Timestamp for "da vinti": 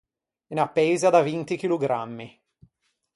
1.13-1.55